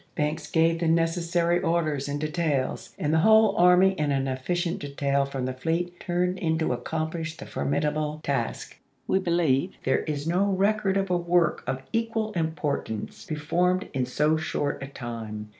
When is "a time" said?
14.81-15.49